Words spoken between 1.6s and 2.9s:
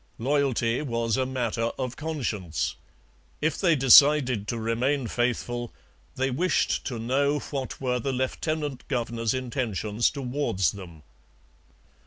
of conscience.